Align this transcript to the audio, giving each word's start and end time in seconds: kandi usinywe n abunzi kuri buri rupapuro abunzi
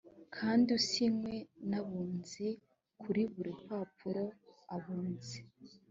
kandi 0.35 0.67
usinywe 0.79 1.35
n 1.69 1.71
abunzi 1.79 2.47
kuri 3.01 3.21
buri 3.33 3.49
rupapuro 3.57 4.23
abunzi 4.75 5.39